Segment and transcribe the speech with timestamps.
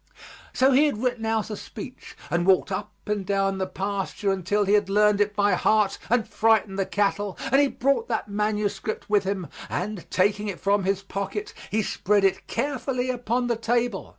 [0.51, 4.63] So he had written out a speech and walked up and down the pasture until
[4.65, 9.11] he had learned it by heart and frightened the cattle, and he brought that manuscript
[9.11, 14.09] with him, and taking it from his pocket, he spread it carefully upon the table.